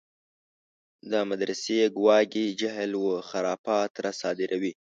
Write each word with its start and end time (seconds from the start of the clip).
دا 1.11 1.21
مدرسې 1.31 1.79
ګواکې 1.97 2.43
جهل 2.59 2.91
و 3.03 3.07
خرافات 3.29 3.91
راصادروي. 4.05 4.73